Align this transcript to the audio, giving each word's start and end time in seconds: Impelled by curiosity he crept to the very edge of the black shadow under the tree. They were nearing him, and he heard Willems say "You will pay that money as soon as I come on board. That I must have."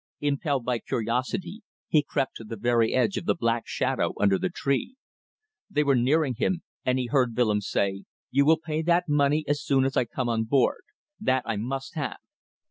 Impelled 0.19 0.65
by 0.65 0.79
curiosity 0.79 1.61
he 1.87 2.01
crept 2.01 2.35
to 2.35 2.43
the 2.43 2.55
very 2.55 2.91
edge 2.91 3.17
of 3.17 3.25
the 3.27 3.35
black 3.35 3.67
shadow 3.67 4.15
under 4.19 4.39
the 4.39 4.49
tree. 4.49 4.95
They 5.69 5.83
were 5.83 5.95
nearing 5.95 6.33
him, 6.33 6.63
and 6.83 6.97
he 6.97 7.05
heard 7.05 7.37
Willems 7.37 7.69
say 7.69 8.05
"You 8.31 8.43
will 8.47 8.57
pay 8.57 8.81
that 8.81 9.07
money 9.07 9.45
as 9.47 9.61
soon 9.63 9.85
as 9.85 9.95
I 9.95 10.05
come 10.05 10.27
on 10.27 10.45
board. 10.45 10.81
That 11.19 11.43
I 11.45 11.55
must 11.57 11.93
have." 11.93 12.17